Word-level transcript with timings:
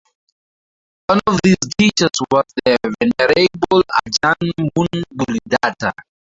One 1.09 1.19
of 1.27 1.39
these 1.43 1.57
teachers 1.77 2.09
was 2.31 2.45
the 2.65 2.75
Venerable 2.99 3.83
Ajahn 4.03 4.71
Mun 4.75 5.03
Bhuridatta. 5.15 5.91